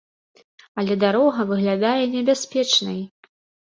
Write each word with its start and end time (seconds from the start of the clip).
Але 0.79 0.97
дарога 1.03 1.47
выглядае 1.53 2.03
небяспечнай. 2.17 2.99